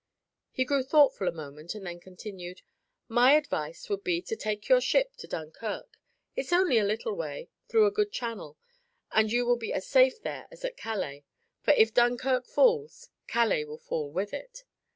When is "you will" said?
9.31-9.57